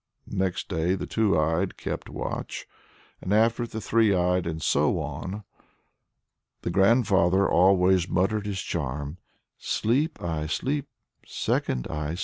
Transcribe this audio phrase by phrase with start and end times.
[0.31, 2.65] Next day the two eyed kept watch,
[3.21, 5.43] and after it the three eyed and so on.
[6.63, 9.19] The grandfather always muttered his charm
[9.59, 10.47] 'Sleep, eye!
[10.47, 10.87] Sleep,
[11.27, 12.15] second eye!